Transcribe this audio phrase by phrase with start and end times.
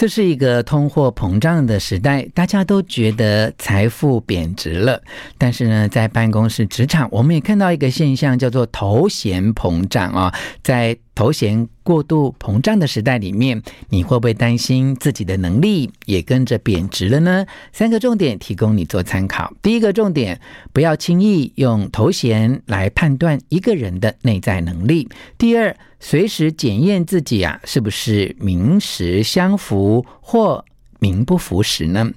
[0.00, 4.98] 这是一个通货膨胀的时代，大家都觉得财富贬值了。
[5.36, 10.96] 但是呢，在办公室、职场，我们也看到一个现象，叫做头衔膨胀啊，在。
[11.12, 17.44] 头衔过度膨胀的时代里面，你会不会担心自己的能力也跟着贬值了呢？
[17.72, 19.52] 三个重点提供你做参考。
[19.60, 20.40] 第一个重点，
[20.72, 25.08] 不要轻易用头衔来判断一个人的内在能力。
[25.36, 30.64] 第二，随时检验自己啊，是不是名实相符或
[31.00, 32.08] 名不符实呢？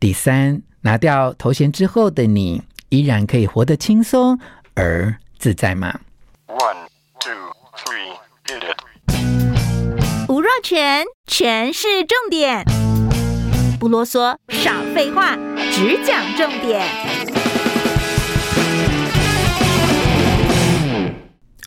[0.00, 4.38] 第三，拿掉头衔之后的你，依然可以活得轻松
[4.72, 6.00] 而自在吗
[6.46, 6.87] ？One,
[10.62, 12.64] 全全是重点，
[13.78, 15.36] 不啰嗦，少废话，
[15.70, 16.82] 只讲重点。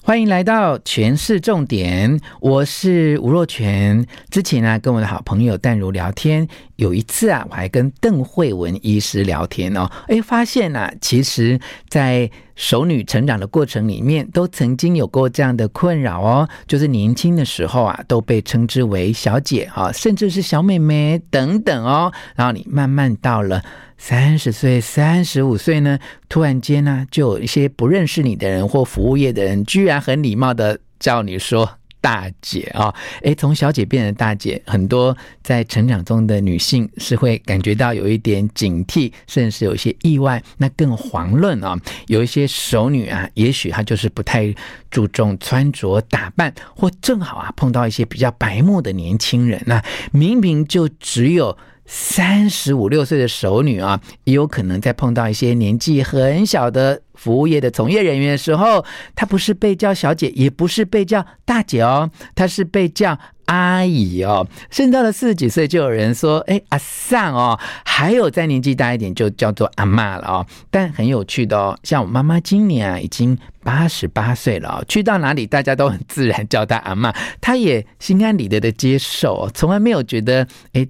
[0.04, 4.05] 欢迎来到权式重点，我是吴若权。
[4.30, 11.57] 之前呢，跟我的好朋友淡如聊天，有一次啊，我还跟邓惠文医师聊天哦，哎，发现啊，其实，
[11.88, 23.63] 在熟女成长的过程里面，都曾经有过这样的困扰哦，就是年轻的时候啊，都被称之为小姐啊，甚至是小妹妹等等哦，然后你慢慢到了。
[23.98, 31.70] 三十岁、三十五岁呢，突然间呢，就有一些不认识你的人或服务业的人，居然很礼貌的叫你说
[32.02, 32.94] 大姐啊！
[33.21, 44.54] 诶，从小姐变成大姐，很多在成长中的女性是会感觉到有一点警惕，甚至是有一些意外，那更遑论啊，有一些熟女啊，也许她就是不太
[44.90, 51.57] 注重穿着打扮，或正好啊碰到一些比较白目的年轻人，那明明就只有。
[51.94, 58.84] 三十五六岁的熟女啊，也有可能在碰到一些年纪很小的服务业的从业人员的时候，
[59.16, 64.47] 她不是被叫小姐，也不是被叫大姐哦，她是被叫阿姨哦。
[64.72, 70.47] 甚至到了四十几岁，就有人说：“哎，阿桑哦。”还有再年纪大一点，就叫做阿妈了哦。
[70.72, 80.88] 但很有趣的哦，像我妈妈今年啊，已经八十八岁了哦，去到哪里大家都很自然叫她阿妈，她也心安理得的接受，从来没有觉得哎。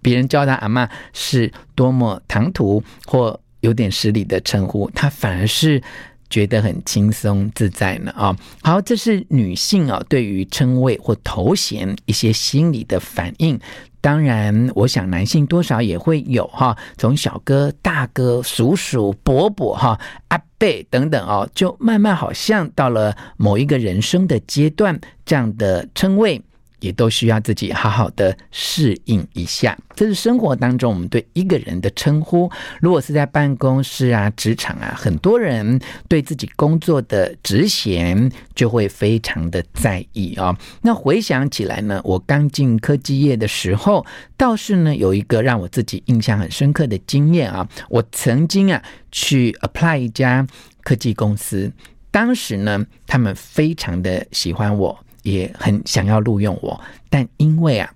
[0.00, 5.82] 别人叫他阿妈是多么唐突或有点失礼的称呼，他反而是
[6.30, 8.36] 觉得很轻松自在呢啊！
[8.62, 13.58] 好，这是女性啊对于称谓或头衔一些心理的反应。
[14.00, 26.42] 当然，我想男性多少也会有哈，从小哥、大哥、叔叔、伯伯哈、阿伯等等哦，就慢慢好像到了某一个人生的阶段，这样的称谓。
[26.82, 29.78] 也都需要自己好好的适应一下。
[29.94, 32.50] 这是生活当中我们对一个人的称呼。
[32.80, 40.56] 如果是在办公室啊、职场啊，很多人对自己工作的职衔就会非常的在意啊、哦。
[40.82, 44.04] 那回想起来呢，我刚进科技业的时候，
[44.36, 47.68] 倒是呢有一个让我自己印象很深刻的经验啊。
[47.88, 48.82] 我曾经啊
[49.12, 50.46] 去 apply 一家
[50.82, 51.70] 科技公司，
[52.10, 54.98] 当时呢他们非常的喜欢我。
[55.22, 57.92] 也很想要录用我，但因为啊，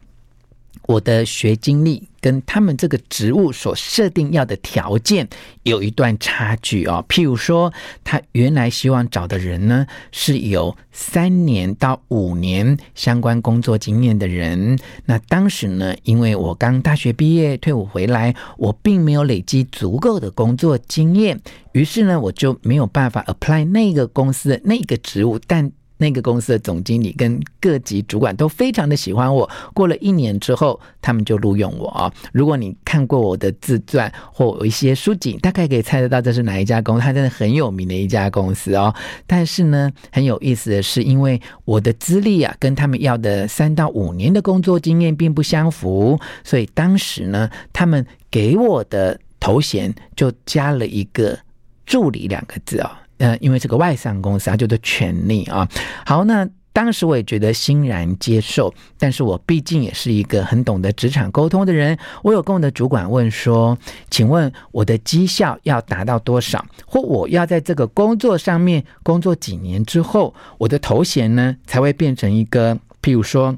[0.87, 5.29] 我的学经历跟他们这个职务所设定要的条件
[5.65, 7.05] 有一段差距哦。
[7.09, 7.73] 譬如说，
[8.05, 14.79] 他原来希望找的人呢，是有三年到五年相关工作经验的人。
[15.05, 21.41] 那当时呢，因为我刚大学毕业退伍回来，我并没有累积足够的工作经验，
[21.73, 25.73] 于是呢，我就没有办法 apply 那个公司的那个职务，但。
[25.99, 29.49] 那个公司的总经理跟各级主管都非常的喜欢我。
[29.73, 32.13] 过了一年之后，他们就录用我啊。
[32.33, 37.03] 如果你看过我的自传或有一些书籍，大概可以猜得到这是哪一家公司。
[37.03, 38.95] 它真的很有名的一家公司哦。
[39.27, 51.39] 但是呢，很有意思的是，因为我的资历啊，跟他们要的三到五年的工作经验并不相符，所以当时呢，他们给我的头衔就加了一个
[51.85, 52.91] 助理两个字哦。
[53.19, 55.69] 呃，因为这个外商公司，它叫做权利啊。
[56.05, 61.97] 好，那当时我也觉得欣然接受，但是我毕竟也是一个很懂得职场沟通的人。
[62.23, 63.79] 我有跟我的主管问说
[64.11, 66.63] ：“请问我的绩效要达到多少？
[66.85, 73.57] 或我要在这个工作上面工作几年之后，我的头衔呢才会变成一个，譬如说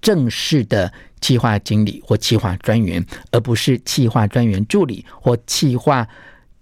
[0.00, 6.06] 正式的企划经理或企划专员，而不是企划专员助理或企划。”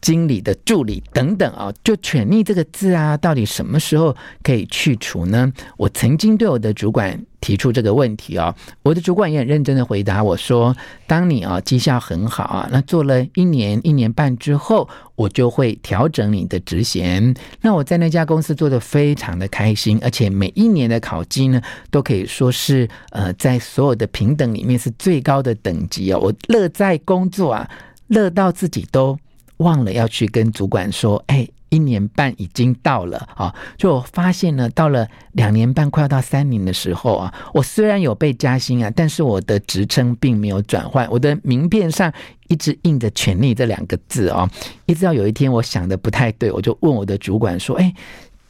[0.00, 5.52] 经理的助理等等啊，就权力这个字啊，到底什么时候可以去除呢？
[5.76, 10.74] 我曾经对我的主管提出这个问题哦，我的主管也很认真的回答我说
[11.06, 17.34] ：“当你啊绩效很好啊，那做了一年一年半之后，我就会调整你的职衔。
[17.60, 21.60] 那我在那家公司做的非常的开心，而且每一年的考绩呢，
[21.90, 27.68] 都可以说是呃在所有的平等里面是最高的等级哦，我乐在工作啊，
[28.06, 29.18] 乐到自己都。”
[29.58, 33.54] 忘了要去跟主管说，哎，一年半已经到了啊！
[33.76, 42.12] 就发现呢，到了两年半快要到三年的时候啊，我虽然有被加薪啊，但是我的职称并没有转换，我的名片上
[42.48, 44.48] 一直印着“权力”这两个字哦。
[44.86, 47.94] 一直到有一天，我想的不太对，我就问我的主管说，哎。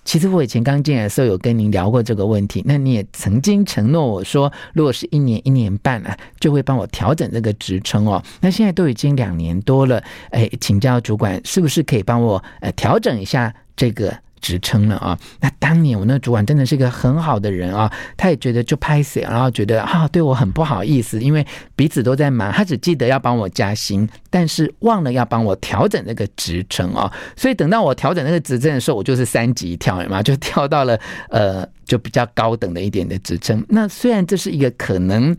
[0.08, 8.22] 其实我以前刚进来的时候有跟您聊过这个问题，那你也曾经承诺我说，如果是一年一年半啊，就会帮我调整这个职称哦。
[8.40, 14.18] 那现在都已经两年多了，哎，请教主管是不是可以帮我呃调整一下这个？
[14.40, 21.46] 职称了啊，那当年我那主管真的是一个很好的人啊，他也觉得就拍谢，然后觉得啊对我很不好意思，因为
[21.76, 30.98] 彼此都在忙，他只记得要帮我加薪，但是忘了要帮我调整那个职称啊，所以等到我调整那个职称的时候，我就是三级跳嘛，就跳到了
[31.28, 33.64] 呃就比较高等的一点的职称。
[33.68, 35.36] 那虽然这是一个可能。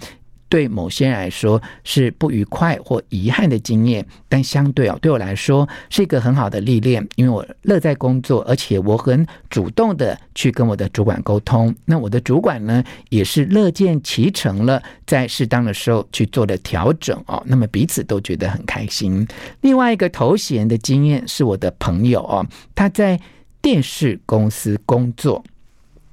[0.50, 11.74] 对某些人来说是不愉快或遗憾的经验，但相对哦，对我来说是一个很好的历练，因为我乐在工作，而且我很主动的去跟我的主管沟通。
[11.86, 17.42] 那我的主管呢，也是乐见其成了，在适当的时候去做了调整哦。
[17.46, 19.28] 那么彼此都觉得很开心。
[19.62, 23.19] 另外一个头衔的经验是我的朋友哦，他在
[23.62, 25.44] 电视公司工作。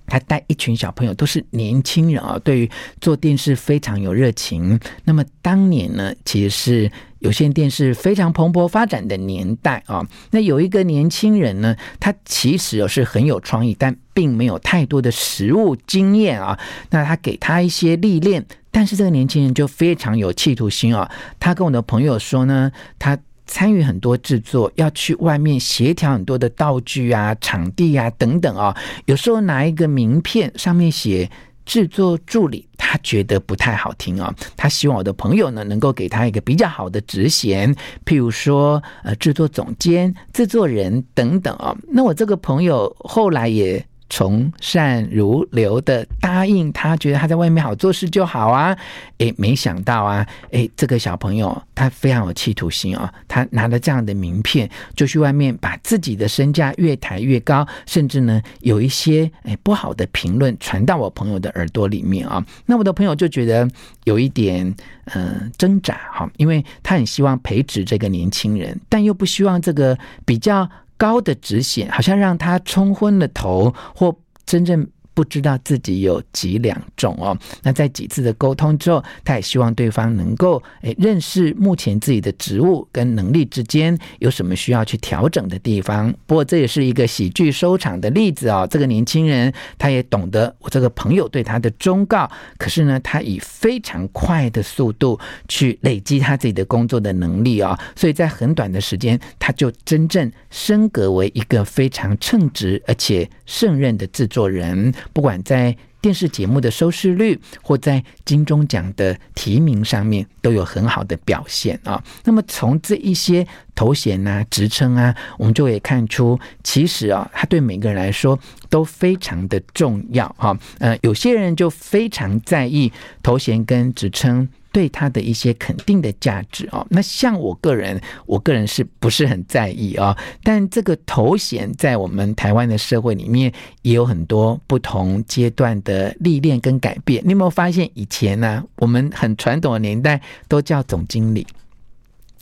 [0.07, 2.71] 他带一群小朋友，都是年轻人啊，对于
[3.01, 4.79] 做电视非常有热情。
[5.05, 10.07] 那么当年呢，其实是有线电视非常蓬勃发展的年代啊。
[10.31, 16.59] 那有一个年轻人呢，他其实是很有创意，但并没有太多的实物经验啊。
[16.91, 21.11] 那他给他一些历练，但是这个年轻人就非常有企图心啊。
[21.41, 23.19] 他跟我的朋友说呢，他。
[23.47, 28.77] 参与很多制作，要去外面协调很多的道具啊、场地啊等等啊。
[29.07, 31.31] 有时候拿一个名片上面写
[31.65, 34.35] 制作助理，他觉得不太好听啊。
[34.57, 41.77] 他希望我的朋友呢能够给他一个比较好的职衔，譬如说呃制作总监、制作人等等啊。
[41.89, 43.85] 那我这个朋友后来也。
[44.09, 48.77] 从善如流的答应他，觉得他在外面好做事就好啊！
[49.19, 62.45] 诶，没想到啊，诶，这个小朋友他非常有企图心啊，他拿了这样的名片，就去外面把自己的身价越抬越高，甚至呢有一些诶不好的评论传到我朋友的耳朵里面啊。
[62.65, 63.69] 那我的朋友就觉得
[64.05, 64.73] 有一点
[65.15, 70.69] 嗯挣扎哈，因为他很希望培植这个年轻人，但又不希望这个比较。
[70.97, 74.89] 高的职衔好像让他冲昏了头，或真正。
[75.17, 77.35] 不知道自己有几两重哦。
[77.63, 86.15] 那在几次的沟通之后，他也希望对方能够诶认识目前自己的职务跟能力之间有什么需要去调整的地方。
[86.27, 88.69] 不过这也是一个喜剧收场的例子哦。
[88.71, 97.79] 这个年轻人他也懂得我这个朋友对他的忠告，可是呢，他以非常快的速度去累积他自己的工作的能力哦。
[97.97, 104.93] 所以在很短的时间，他就真正升格为一个非常称职而且胜任的制作人。
[105.13, 112.03] 不管在电视节目的收视率，或在金钟奖的提名上面，都有很好的表现啊。
[112.25, 113.45] 那么从这一些
[113.75, 118.39] 头衔啊、职称啊，我们就可以看出，其实啊，他对每个人来说
[118.71, 120.57] 都非常的重要哈。
[120.79, 122.93] 呃，有些人就非常在意
[123.23, 124.49] 头衔跟职称。
[124.77, 130.15] 对他的一些肯定的价值哦，那像我个人，我个人是不是很在意啊？
[130.43, 137.23] 但这个头衔在我们台湾的社会里面也有很多不同阶段的历练跟改变。
[137.25, 141.47] 你有没有发现，以前呢，我们很传统的年代都叫总经理。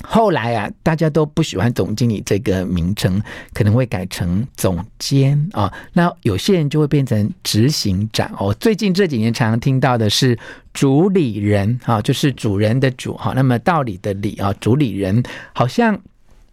[0.02, 3.22] 后来啊，大家都不喜欢总经理这个名称，
[3.54, 5.72] 可能会改成总监啊。
[5.94, 8.52] 那有些人就会变成执行长哦。
[8.60, 10.38] 最近这几年常常听到的是
[10.74, 13.32] 主理人啊，就是主人的主哈。
[13.34, 15.22] 那么道理的理啊，主理人
[15.54, 15.98] 好像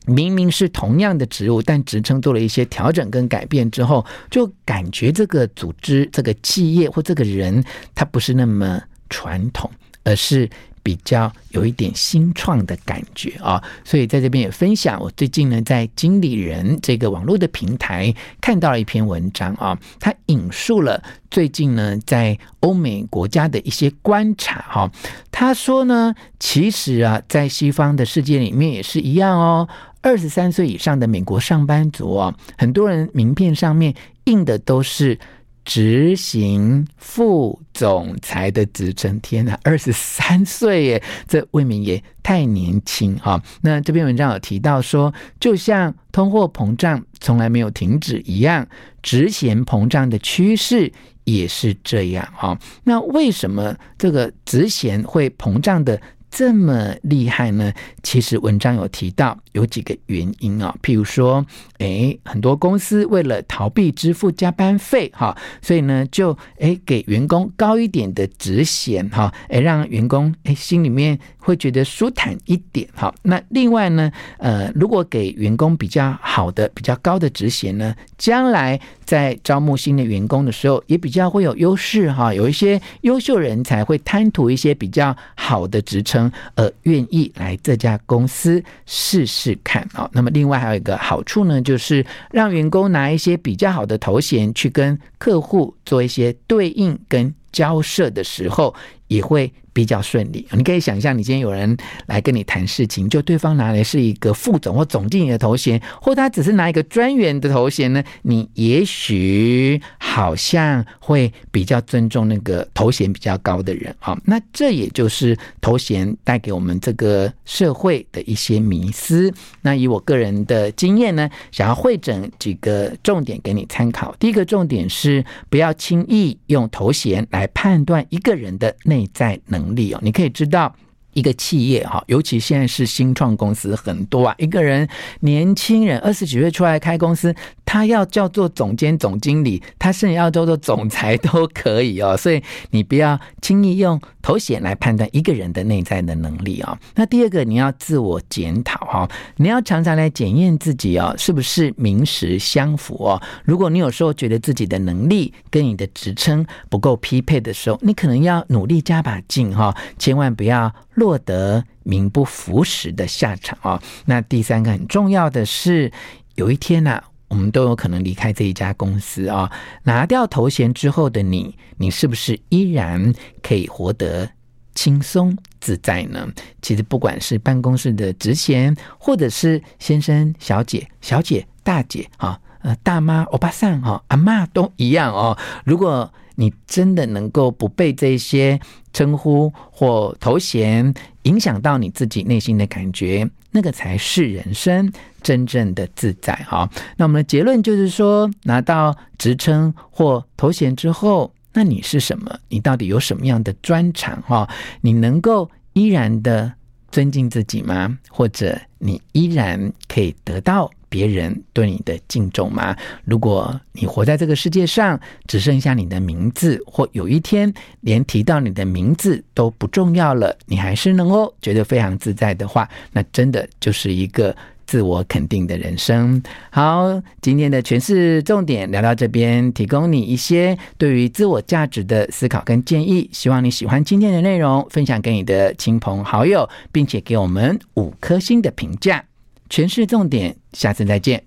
[0.05, 7.61] 明明是同样的职务，但职称做了一些调整跟改变之后，就感觉这个组织、这个企业或这个人，
[7.93, 9.69] 他不是那么传统，
[10.05, 10.49] 而是。
[10.83, 14.99] 比较有一点新创的感觉啊，所以在这边也分享。
[15.01, 24.91] 我最近呢，在经理人这个网络的平台看到了一篇文章啊，他引述了最近呢在欧美国家的一些观察哈。
[25.31, 29.67] 他说呢，其实啊，在西方的世界里面也是一样哦。
[30.01, 33.93] 二十三岁以上的美国上班族哦，很多人名片上面
[34.25, 35.19] 印的都是。
[35.63, 43.41] 执行副总裁的职称，天哪，二十三岁耶，这未免也太年轻哈。
[43.61, 48.67] 那这篇文章有提到说，就像通货膨胀从来没有停止一样，
[49.01, 50.91] 职衔膨胀的趋势
[51.23, 52.57] 也是这样哈。
[52.83, 57.73] 那为什么这个职衔会膨胀的这么厉害呢？
[58.01, 61.45] 其实文章有提到有几个原因啊，譬如说，
[61.79, 73.13] 诶，很多公司为了逃避支付加班费，哈，所以呢，就诶给员工高一点的职衔，哈，诶让员工诶心里面会觉得舒坦一点，哈。
[73.23, 78.79] 那另外呢，呃，如果给员工比较好的、比较高的职衔呢，将来
[79.11, 82.33] 在招募新的员工的时候，也比较会有优势，哈。
[82.33, 86.31] 有一些优秀人才会贪图一些比较好的职称。
[86.55, 90.09] 呃，愿意来这家公司试试看啊。
[90.13, 98.73] 那么，另外还有一个好处呢，就是让员工拿一些比较好的头衔去跟客户做一些对应跟交涉的时候，
[99.09, 99.51] 也会。
[99.73, 108.03] 比较顺利，你可以想象，你今天有人来跟你谈事情，就对方拿来是一个副总或总经理的头衔，或他只是拿一个专员的头衔呢？
[108.23, 114.19] 你也许好像会比较尊重那个头衔比较高的人啊。
[114.25, 119.33] 那这也就是头衔带给我们这个社会的一些迷思。
[119.61, 124.13] 那以我个人的经验呢，想要会诊几个重点给你参考。
[124.19, 129.60] 第一个重点是，不要轻易用头衔来判断一个人的内在能。
[129.61, 130.73] 能力哦，你可以知道
[131.13, 134.87] 一个企业哈，尤其现在是新创公司很多啊，一个人
[135.21, 137.33] 年轻人二十几岁出来开公司，
[137.65, 142.15] 他要叫做总监、总经理，他甚至要叫做总裁都可以哦。
[142.15, 142.41] 所以
[142.71, 146.77] 你不要轻易用头衔来判断一个人的内在的能力啊。
[146.95, 153.21] 那第二个，你要自我检讨哈，你要常常来检验自己哦，是不是名实相符哦。
[153.43, 160.73] 如果你有时候觉得自己的能力跟你的职称不够匹配的时候，你可能要努力加把劲哈，千万不要。
[160.93, 163.81] 落得名不符实的下场啊！
[164.05, 165.91] 那第三个很重要的是，
[166.35, 169.51] 有一天呢、我们都有可能离开这一家公司啊。
[169.83, 174.29] 拿掉头衔之后的你，你是不是依然可以活得
[174.75, 176.27] 轻松自在呢？
[176.61, 185.37] 其实不管是办公室的职衔，或者是先生、小姐、小姐、大姐啊，呃，大妈、欧巴桑哈、阿嬷都一样哦。
[185.63, 188.59] 如果你真的能够不被这些
[188.93, 196.67] 称呼或头衔影响到你自己内心的感觉，那个才是人生真正的自在哈。
[196.97, 202.39] 那我们的结论就是说，拿到职称或头衔之后，那你是什么？
[202.49, 204.49] 你到底有什么样的专长哈？
[204.81, 206.51] 你能够依然的
[206.91, 207.99] 尊敬自己吗？
[208.09, 210.71] 或者你依然可以得到？
[210.91, 212.75] 别人对你的敬重吗？
[213.05, 224.35] 如果你活在这个世界上，只剩下你的名字，或有一天连提到你的名字都不重要了，你还是能够觉得非常自在的话，那真的就是一个
[224.67, 226.21] 自我肯定的人生。
[226.49, 233.09] 好，今天的权式重点聊到这边，提供你一些对于自我价值的思考跟建议。
[233.13, 239.05] 希望你喜欢今天的内容，分享给你的亲朋好友，并且给我们五颗星的评价。
[239.51, 241.21] 全是重点，下次再见。